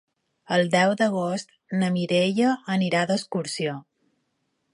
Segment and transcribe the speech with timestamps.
[0.55, 1.53] El deu d'agost
[1.83, 3.77] na Mireia anirà d'excursió.